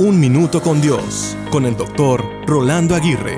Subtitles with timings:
[0.00, 3.36] Un Minuto con Dios, con el doctor Rolando Aguirre.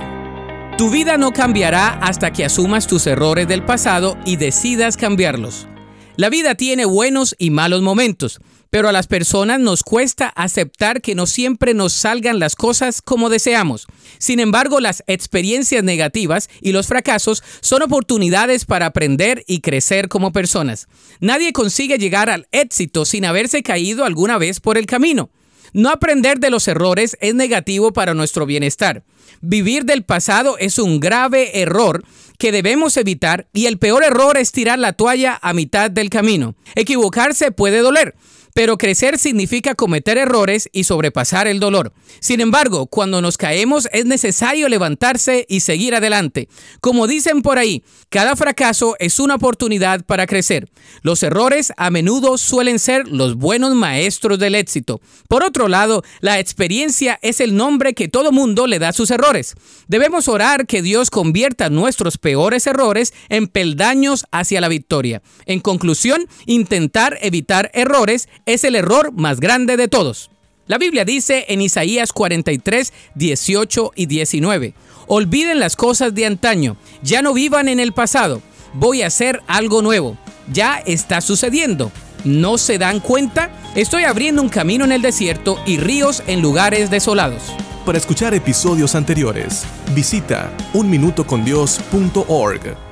[0.79, 5.67] Tu vida no cambiará hasta que asumas tus errores del pasado y decidas cambiarlos.
[6.15, 8.39] La vida tiene buenos y malos momentos,
[8.71, 13.29] pero a las personas nos cuesta aceptar que no siempre nos salgan las cosas como
[13.29, 13.89] deseamos.
[14.19, 20.31] Sin embargo, las experiencias negativas y los fracasos son oportunidades para aprender y crecer como
[20.31, 20.87] personas.
[21.19, 25.29] Nadie consigue llegar al éxito sin haberse caído alguna vez por el camino.
[25.73, 29.05] No aprender de los errores es negativo para nuestro bienestar.
[29.41, 32.05] Vivir del pasado es un grave error
[32.39, 36.55] que debemos evitar y el peor error es tirar la toalla a mitad del camino.
[36.75, 38.15] Equivocarse puede doler,
[38.55, 41.93] pero crecer significa cometer errores y sobrepasar el dolor.
[42.21, 46.49] Sin embargo, cuando nos caemos es necesario levantarse y seguir adelante.
[46.81, 50.69] Como dicen por ahí, cada fracaso es una oportunidad para crecer.
[51.03, 55.01] Los errores a menudo suelen ser los buenos maestros del éxito.
[55.29, 59.11] Por otro lado, la experiencia es el nombre que todo mundo le da a sus
[59.11, 59.55] errores.
[59.89, 65.23] Debemos orar que Dios convierta nuestros peores errores en peldaños hacia la victoria.
[65.47, 70.31] En conclusión, intentar evitar errores es el error más grande de todos.
[70.67, 74.75] La Biblia dice en Isaías 43, 18 y 19,
[75.07, 78.41] olviden las cosas de antaño, ya no vivan en el pasado,
[78.75, 80.17] voy a hacer algo nuevo,
[80.53, 81.91] ya está sucediendo.
[82.25, 83.51] ¿No se dan cuenta?
[83.75, 87.43] Estoy abriendo un camino en el desierto y ríos en lugares desolados.
[87.85, 92.92] Para escuchar episodios anteriores, visita unminutocondios.org.